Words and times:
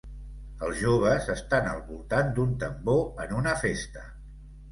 Els 0.67 0.77
joves 0.83 1.27
estan 1.33 1.67
al 1.73 1.83
voltant 1.91 2.33
d'un 2.39 2.57
tambor 2.63 3.05
en 3.27 3.35
una 3.43 3.53
festa. 3.67 4.07